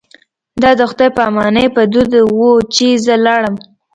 دا 0.61 0.71
د 0.79 0.81
خدای 0.89 1.09
په 1.17 1.21
امانۍ 1.29 1.67
په 1.75 1.81
دود 1.91 2.11
و 2.35 2.41
چې 2.75 2.87
زه 3.05 3.15
لاړم. 3.25 3.55